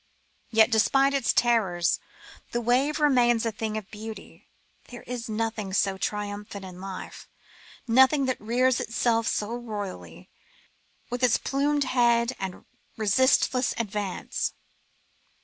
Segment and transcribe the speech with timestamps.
[0.49, 1.99] Yet, despite its terrors,
[2.53, 4.47] the wave remains a thing of beauty.
[4.87, 7.29] There is nothing so triumphant in life,
[7.87, 10.31] nothing that rears itself so royally,
[11.11, 12.65] with its plumed head and
[12.97, 14.53] resistless advance.